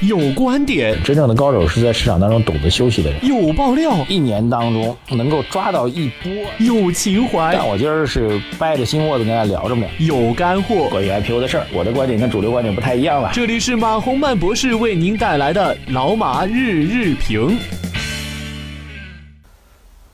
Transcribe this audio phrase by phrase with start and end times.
[0.00, 3.22] 有观点，真正的高手是在市场当中懂得休息的人。
[3.22, 6.32] 有爆料，一年当中能够抓到一波。
[6.58, 9.86] 有情怀，但我今儿是掰着心窝子跟大家聊着呢。
[9.98, 13.30] 有干货，关于 IPO 的事儿，我的观点跟主流观点不太一样了。
[13.34, 17.58] 这里是马洪曼博士为您带来的老马日日评。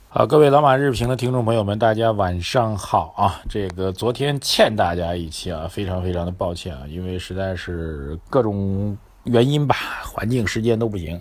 [0.09, 3.41] 好，各位老马日评的听众朋友们，大家晚上好啊！
[3.49, 8.99] 这个昨天欠大家一期啊，非常非常的抱歉啊，因为实在是各种。
[9.27, 11.21] 原因吧，环境、时间都不行，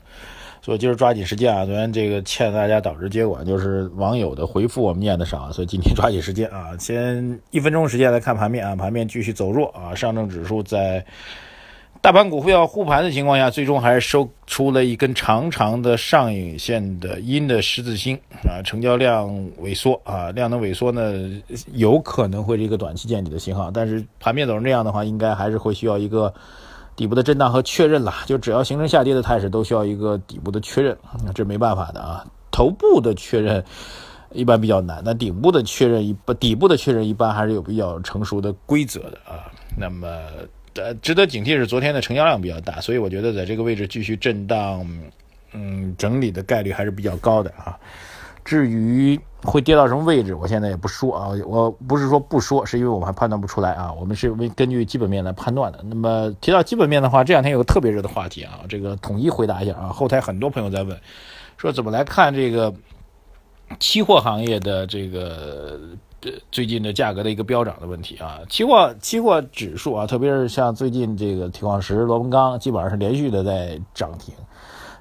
[0.61, 1.65] 所以今儿抓紧时间啊！
[1.65, 6.69] 昨天这个欠大家，导致结果就是网友的回复我们念的少，所以今天抓紧时间啊！
[6.79, 11.05] 先一分钟时间来看盘面啊，盘面继续走弱啊，上证指数在
[12.01, 19.27] 大盘股票护盘的情况下，最终还是收出了一根长长的上影线的阴的十字星啊，成交量
[19.61, 21.13] 萎缩啊，量能萎缩呢，
[21.73, 26.31] 有可能会是一个短期见底的信号，但是盘面走成这样的话，应该还是会需要一个。
[26.95, 30.97] 底部的震荡和确认了，就只要形成下跌的态势，都需要一个底部的确认，
[31.33, 32.25] 这没办法的啊。
[32.51, 33.63] 头部的确认
[34.31, 39.51] 一般比较难，那顶部的确认一不底部的确认一般还是有比较成熟的规则的啊。
[39.77, 40.07] 那么
[40.75, 44.87] 呃，值得警惕是昨天的成交量比较大，所以我觉得在这个位置继续震荡，
[45.51, 47.77] 嗯，整理的概率还是比较高的啊。
[48.45, 51.29] 至于会跌到什么位置，我现在也不说啊。
[51.47, 53.91] 我不是说不说，是因为我们还判断不出来啊。
[53.99, 55.83] 我们是为根据基本面来判断的。
[55.83, 59.89] 那么提到基本面的话，这两天有个特别热的话题啊，这个统一回答一下啊。
[59.89, 60.95] 后台很多朋友在问，
[61.57, 62.71] 说怎么来看这个
[63.79, 65.79] 期货行业的这个
[66.51, 68.41] 最近的价格的一个飙涨的问题啊。
[68.47, 74.35] 期货期货指数啊，特别是像最近这个铁矿石、螺纹钢，基本上是连续的在涨停。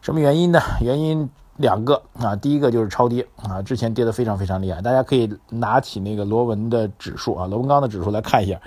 [0.00, 0.60] 什么原因呢？
[0.80, 1.28] 原因。
[1.56, 8.60] 两个啊，第一个就是超跌啊，之前跌得非常非常厉害，大家可以拿起那个螺纹的指数啊，螺纹钢的指数来看一下。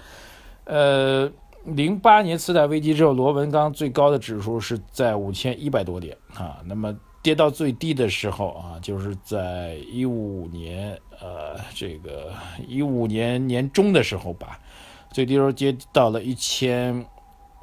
[0.63, 1.29] 呃，
[1.65, 12.31] 零八年次贷危机之后，螺纹钢最高的指数是在五千一百多点啊，那么跌到最低的时候啊，就是在一五年呃这个
[12.67, 14.59] 一五年年中的时候吧，
[15.11, 17.05] 最低时候跌到了一千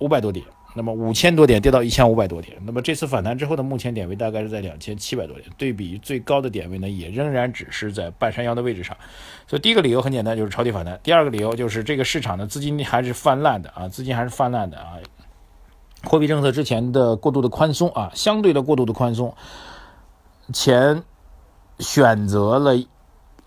[0.00, 0.44] 五百多点。
[0.76, 8.96] 那么五千多点跌到一千五百多点，那么这次反弹之后的目前点位大概是在两千七百多点，对比最高的点位呢，也仍然只是在半山腰的位置上。
[9.46, 14.98] 所以第一个理由很简单，就是超跌反弹；第二个理由就是这个市场的资金还是泛滥的啊，资金还是泛滥的啊。
[16.02, 19.32] 货币政策之前的过度的宽松啊，相对的过度的宽松，
[20.52, 21.02] 钱
[21.78, 22.74] 选择了。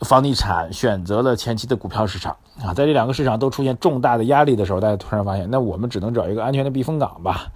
[0.01, 7.47] 房地产选择了前期的股票市场啊，在这两个市场都出现重大的压力的时候，大家突然发现，那我们只能找一个安全的避风港吧。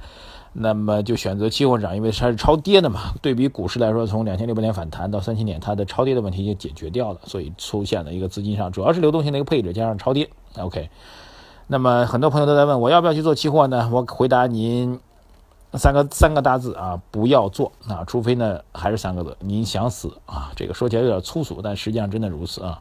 [0.53, 3.13] 那么就选择期货市场，因为它是超跌的嘛。
[3.21, 10.29] 对比股市来说，从两千六百点反弹到三千点，它的超跌的问题就解决掉了，所以出现了一个资金上主要是流动性的一个配置加上超跌。
[10.57, 10.89] OK，
[11.67, 13.89] 那么很多朋友都在问我要不要去做期货呢？
[13.93, 14.99] 我回答您。
[15.73, 18.03] 三个三个大字啊，不要做啊！
[18.05, 20.51] 除非呢，还是三个字，您想死啊！
[20.55, 22.79] 这个说起来有点粗俗，但实际上真的如此啊！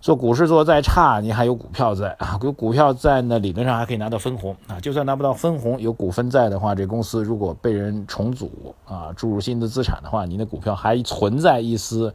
[0.00, 4.78] 做股市做再差，您还有股票在啊，有股票在呢，理论上还可以拿到分红啊。
[4.80, 12.14] 就算拿不到分红，有股份在的话，这公司如果被人重组啊，注入新的资产的话，您的股票还存在一丝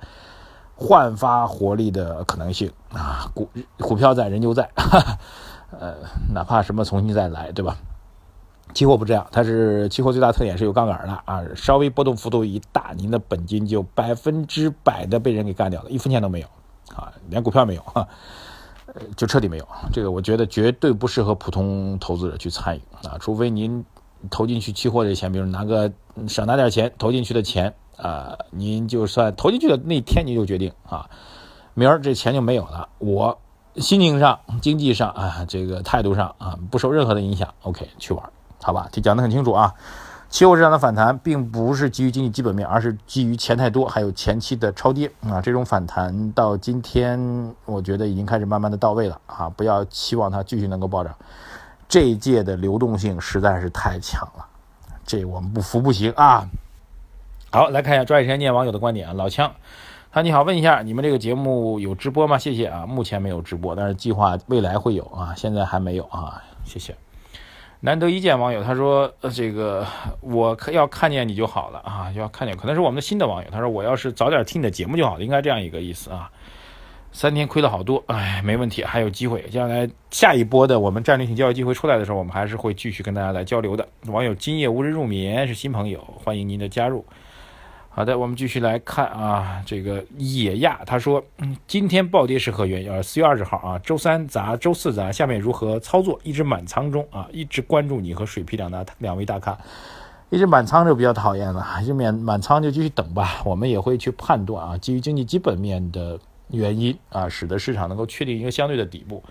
[0.76, 3.30] 焕发活力的可能性啊！
[3.34, 3.50] 股
[3.80, 4.70] 股票在，人就在，
[5.78, 5.94] 呃，
[6.34, 7.78] 哪怕什么重新再来，对吧？
[8.74, 16.48] 期货不这样，它是期货最大特点是有杠杆的啊，稍微波动幅度一大，您的本金就百分之百的被人给干掉了，一分钱都没有
[16.94, 18.06] 啊，连股票没有哈，
[19.16, 19.68] 就彻底没有。
[19.94, 23.86] 这个我觉得绝对不适合普通投资者去参与啊，除非您
[24.30, 25.90] 投进去期货的钱，比如拿个
[26.28, 31.10] 少拿点钱投进去的钱啊，您就算投进去的那天您就决定啊，
[31.76, 33.40] 明儿这钱就没有了，我
[33.78, 38.30] 心情上、经济上啊，这个态度上啊，不受任何的影响，OK，去玩。
[38.62, 39.74] 好吧，讲得很清楚啊。
[40.28, 45.40] 期货市场的反弹并不是基于经济基本面，而是基于钱太多，还有前期的超跌啊。
[45.40, 49.48] 这种反弹到今天，我觉得已经开始慢慢的到位了啊。
[49.50, 51.16] 不要期望它继续能够暴涨。
[51.88, 54.46] 这一届的流动性实在是太强了，
[55.06, 56.46] 这我们不服不行啊。
[57.52, 59.14] 好，来看一下抓紧时间念网友的观点啊。
[59.14, 59.50] 老枪，
[60.12, 62.38] 他你好，问一下你们这个节目有直播吗？
[62.38, 62.86] 谢谢啊。
[62.86, 65.34] 目前没有直播，但是计划未来会有啊。
[65.38, 66.44] 现在还没有啊。
[66.66, 66.94] 谢谢。
[67.86, 69.86] 难得一见网友，他说：“呃，这个
[70.20, 73.50] 我要看见你就好了啊，要看见，可能是我们的新的网友。
[73.52, 76.32] 他说我要是早点听你的节目就好了，应该这样一个意思啊。
[77.12, 79.44] 三天亏了好多，哎，没问题，还有机会。
[79.52, 83.88] 将来下一波的我们战略性交易机会出来的时候，我们还是会继续跟大家来交流的。
[84.08, 87.06] 网友今夜无人入眠是新朋友，欢迎您的加入。”
[87.96, 91.24] 好的，我们继续来看啊，这个野亚他说，
[91.66, 92.92] 今天暴跌是何原因？
[92.92, 96.20] 呃，四月二十号啊，周三砸，周四砸，下面如何操作？
[96.22, 99.58] 一直满仓中啊，一直关注你和水皮两大两位大咖。
[100.30, 103.42] 一直满仓就比较讨厌了，就免满满仓就继续等吧。
[103.46, 106.20] 我们也会去判断啊，基于经济基本面的
[106.50, 109.24] 原因啊，使得市场能够确定一个相对的底部。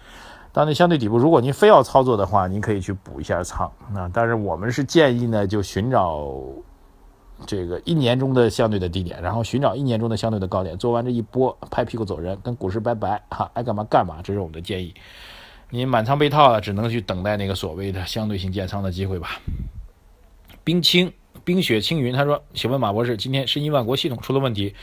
[0.53, 4.11] 当那相对底部，如果您非要操作的话，您可以去补一下仓啊。
[4.11, 6.31] 但是我们是建议呢，就寻找
[7.47, 14.95] 这个一年中的相对的低点，然后寻找一年中的相对的高点，做完这一波拍屁股走人，跟股市拜拜哈，爱干嘛干嘛，这是我们的建议。
[15.71, 19.41] 你满仓被套了，只能去等待那个所谓的相对性建仓的机会吧。
[20.63, 21.13] 冰清
[21.45, 24.75] 冰雪青云他说：“请问马博士，今天申银万国系统出了问题。”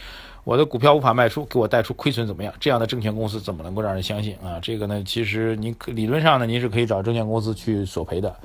[0.43, 2.51] 我的股票无法卖出，给我带出亏损怎么样？
[2.59, 4.59] 这样的证券公司怎么能够让人相信啊？
[4.59, 8.35] 这个呢，其实您理论上呢，您是可以找证券公司去索赔的，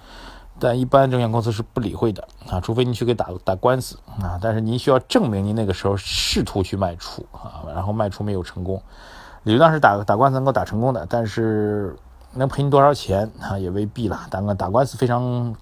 [0.59, 4.39] 但一般证券公司是不理会的啊，除非您去给打打官司啊。
[4.41, 8.83] 但是您需要证明您那个时候试图去卖出啊，然后卖出没有成功，
[9.43, 11.97] 理论上是打打官司能够打成功的，但是
[12.35, 14.27] 能赔你多少钱啊，也未必了。
[14.31, 15.55] 打个打官司非常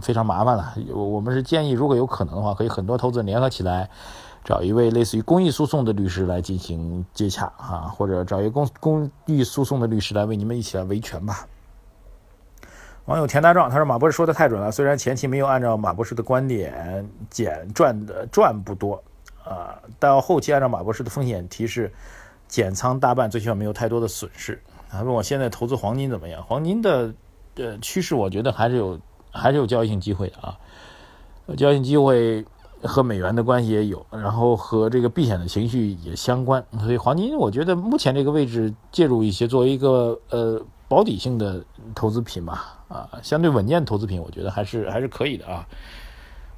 [0.00, 0.74] 非常麻烦了。
[0.94, 3.90] 我们是建议，如果有可能的话，可以很多投资人联合起来。
[4.44, 11.46] 找一位类似于公益诉讼的律师来进行接洽啊，或者找一个公公益诉讼的律师来为你们一起来维权吧。
[13.06, 19.02] 网友田大壮他说：“马博士说的太准了，虽然前期没有按照马博士的观点减赚的赚不多
[19.44, 21.92] 啊，到后期按照马博士的风险提示
[22.48, 24.60] 减仓大半，最起码没有太多的损失。”
[24.90, 26.42] 他问我现在投资黄金怎么样？
[26.44, 27.12] 黄金的
[27.56, 28.98] 呃趋势，我觉得还是有
[29.30, 30.58] 还是有交易性机会的啊，
[31.56, 32.44] 交易性机会。
[32.86, 41.64] 和美元的关系也有，然后和这个避险的情绪也相关，所以黄金我觉得目前这个位置介入一些，作为一个呃保底性的
[41.94, 45.66] 投资品吧，啊，相对稳健投资品，我觉得还是还是可以的啊。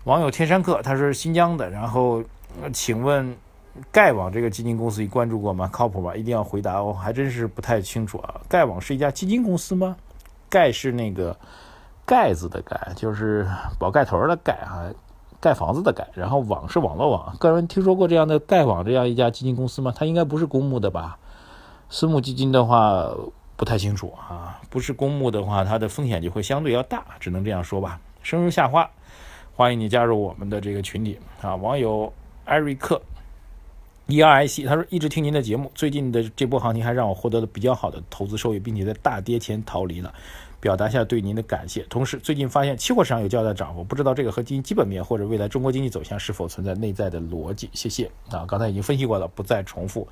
[0.05, 2.23] 网友天山客他是新疆的，然后
[2.73, 3.37] 请问
[3.91, 5.69] 盖网这个基金公司你关注过吗？
[5.73, 6.15] 靠谱吗？
[6.15, 8.41] 一定要回答，哦还真是不太清楚啊。
[8.49, 9.97] 盖网是一家基金公司吗？
[10.49, 11.37] 盖是那个
[12.05, 13.47] 盖子的盖，就是
[13.79, 14.91] 宝盖头的盖啊。
[15.39, 17.37] 盖房子的盖，然后网是网络网。
[17.37, 19.93] 个人听说过这样的盖网这样一家基金公司吗？
[19.95, 21.19] 它应该不是公募的吧？
[21.91, 23.07] 私募基金的话
[23.57, 24.61] 不太清楚啊。
[24.71, 28.01] 不是公募的话，它的风险就会相对要大，只能这样说吧。
[28.23, 28.89] 生如夏花，
[29.55, 31.57] 欢迎你加入我们的这个群体啊。
[31.57, 32.13] 网友
[32.45, 33.01] 艾瑞克
[34.07, 40.15] E R I C 他说一直听您的节目，最近的这波行情还让我获得了比较好的投资收益，并且在大跌前逃离了。
[40.59, 41.83] 表达一下对您的感谢。
[41.83, 47.69] 同时，最近发现期货市场有较大涨幅，不知道这个和基基本面或者未来中国经济走向是否存在内在的逻辑？
[47.73, 50.09] 谢谢啊，刚才已经分析过了，不再重复。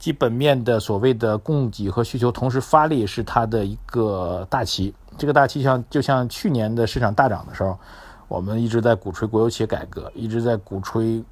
[0.00, 4.92] 基本面的所谓的供给和需求同时发力是它的一个大旗。
[5.18, 7.78] 这个大旗像就像去年的市场大涨的时候，
[8.26, 11.22] 我们一直在鼓吹国有企业改革，一直在鼓吹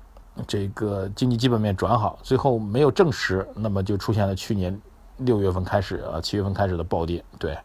[0.47, 4.79] 这个经济基本面转好，最后没有证实，那么就出现了去年
[5.17, 7.25] 六月份开始啊七月份开始的暴跌。
[7.39, 7.57] 对。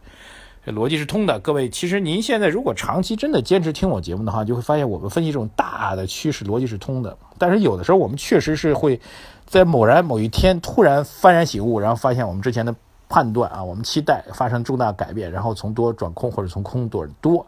[0.65, 7.17] 这逻辑是通的，各位，其实您现在如果长期真的坚持听我节目的话，就会发现我们分析这种大的趋势逻辑是通的。
[7.37, 9.01] 但是有的时候我们确实是会
[9.45, 12.73] 在某然某一天突然幡然醒悟，然后发现我们之前的
[13.09, 17.45] 判断啊，我们期待发生重大改变，然后从多转空或者从空转多，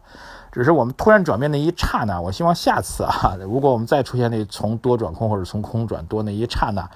[0.51, 2.19] 只是我们突然转变那一刹那。
[2.19, 6.89] 我希望下次啊，如果我们再出现那从多转空或者从空转多那一刹那，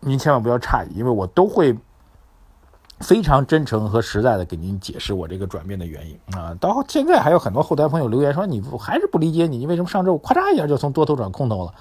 [0.00, 1.74] 您千万不要诧异，因为我都会。
[3.02, 6.56] 非常真诚和实在的给您解释我这个转变的原因啊！
[6.60, 11.74] 到现在还有很多后台朋友留言说你还是不理解你，你为什么上周咔嚓一下就从多头转空头了？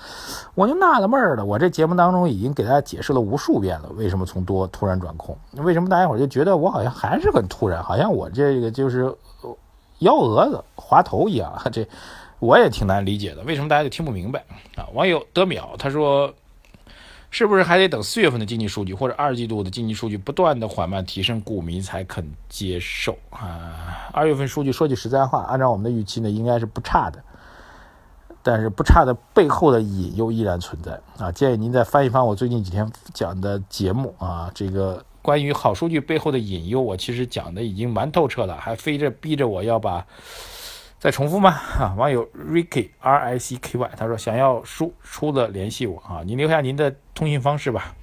[0.55, 5.38] 我就纳了闷儿了，我这节目当中已经给大家解释了无数遍了，为什么从多突然转空？
[5.57, 9.15] 为什么大家伙就觉得我好像还是很突然，好像我这个就是
[10.00, 11.53] 幺蛾子滑头一样？
[11.72, 11.88] 这
[12.39, 14.43] 我也挺难理解的，为什么大家就听不明白
[14.75, 14.89] 啊？
[14.93, 16.34] 网友德淼他说。
[17.31, 24.09] 是不是还得等四月份的经济数据或者二季度的经济数据不断的缓慢提升，股民才肯接受啊？
[24.11, 27.23] 二月份数据说句实在话，按照我们的预期呢，应该是不差的。
[28.43, 31.31] 但是不差的背后的隐忧依然存在啊！
[31.31, 40.05] 建议您再翻一翻我最近几天讲的节目啊，这个关于好数据背后的隐忧，我其实讲的已经蛮透彻了，还非着逼着我要把。
[41.01, 41.50] 再重复吗？
[41.79, 47.96] 啊，网友 Ricky R I C K Y 他说想要书出了联系我啊，您留下您的通信方式吧。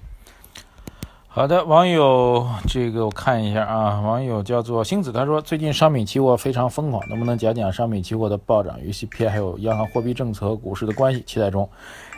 [1.28, 11.22] 好的，网友这个我看一下啊，网友叫做星子，他说最近商品期货非常疯狂，能不能讲讲商品期货的暴涨与 CPI 还有央行货币政策和股市的关系？
[11.24, 11.70] 期待中，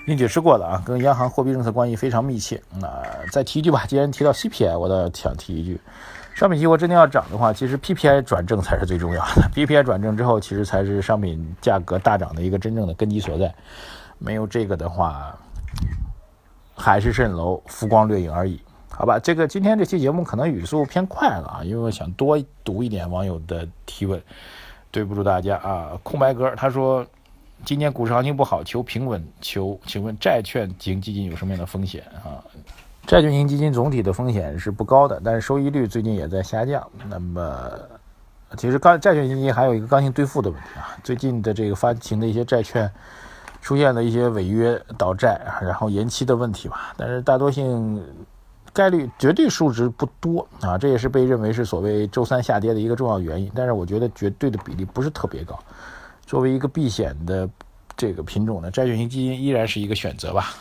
[0.04, 2.58] 已经解释过了啊，跟央行货币政策关系非常密切。
[2.80, 2.88] 那
[3.30, 5.78] 再提一句吧，既然提到 CPI，我倒想提一句。
[6.34, 9.42] 商品期货真的要涨的话，其实 PPI 转正才是最重要的。
[9.54, 13.54] PPI 转正之后，其实才是商品价格大涨的一个真正的根基所在。
[14.18, 15.38] 没有这个的话，
[16.74, 18.60] 海市蜃楼，浮光掠影而已。
[18.88, 24.20] 好吧，这个今天这期节目可能语速偏快了啊，因为我想多读一点网友的提问。
[24.90, 25.92] 对不住大家啊。
[26.02, 27.06] 空白格他说，
[27.64, 32.42] 今年股市行情不好，求平稳，求请问债券型基金有什么样的风险啊？
[33.10, 36.88] 债券型基金总体的风险是不高的，但是收益率最近也在下降。
[37.08, 37.68] 那么，
[38.56, 42.88] 其实刚债券基金还有一个刚性兑付的问题啊，最近的这个发行的一些债券
[43.60, 46.94] 出现了一些违约倒债，然后延期的问题吧。
[46.96, 48.00] 但是大多性
[48.72, 53.50] 概率绝对数值不多啊，这也是被认为是所谓周三下跌的一个重要原因。
[53.56, 55.58] 但是我觉得绝对的比例不是特别高。
[56.24, 57.50] 作为一个避险的
[57.96, 60.54] 这个品种呢，债券型基金依然是一个选择吧。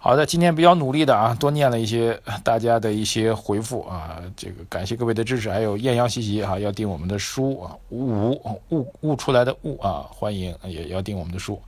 [0.00, 8.30] 好的，今天比较努力的啊，多念了一些大家的一些回复啊，这个感谢各位的支持，还有艳阳习习啊，要订我们的书啊，悟
[8.68, 11.60] 悟悟出来的悟啊，欢迎也要订我们的书。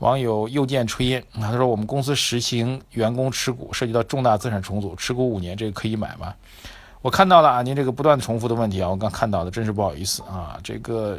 [0.00, 6.34] 网友又见炊烟，他说我们公司实行员工持股，涉及到重大资产重组，持股五年，这个可以买吗？
[7.00, 11.18] 我看到了啊，您这个不断重复的问题啊，我刚看到的，真是不好意思啊，这个。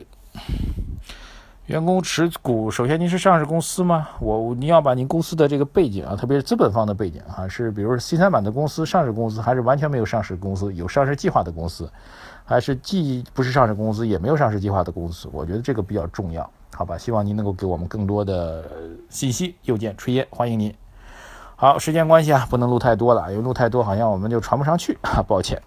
[1.67, 4.07] 员工持股，首先您是上市公司吗？
[4.21, 11.91] 我您要把您公司的这个背景啊，特别是资本方的背景啊，是比如说 C 三板的公司、上市公司，还是完全没有上市公司、有上市计划的公司，
[12.45, 15.27] 还是既不是上市公司也没有上市计划的公司？
[15.33, 16.97] 我觉得这个比较重要，好吧？
[16.97, 18.63] 希望您能够给我们更多的
[19.09, 19.55] 信息。
[19.63, 20.74] 又见炊烟，欢迎您。
[21.57, 25.62] 好，时间关系啊，不能录太多了，因为录太多好像我们就传不上去啊， 抱歉。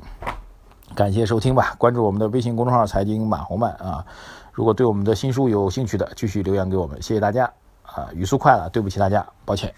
[0.94, 4.04] 感谢收听吧，关注我们的微信公众号“财经马红漫”啊。
[4.60, 7.50] 如果对我们的新书有兴趣的，继续留言给我们，谢谢大家
[7.82, 8.10] 啊！
[8.12, 9.72] 语速快了，对不起大家，抱歉。